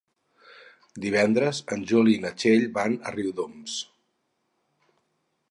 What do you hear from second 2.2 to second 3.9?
na Txell van a Riudoms.